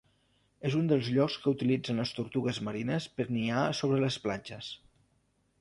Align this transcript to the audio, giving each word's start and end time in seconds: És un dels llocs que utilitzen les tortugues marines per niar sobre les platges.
És 0.69 0.77
un 0.79 0.87
dels 0.91 1.09
llocs 1.17 1.35
que 1.43 1.51
utilitzen 1.57 2.01
les 2.03 2.15
tortugues 2.21 2.63
marines 2.69 3.09
per 3.19 3.29
niar 3.37 3.69
sobre 3.83 4.01
les 4.09 4.21
platges. 4.25 4.73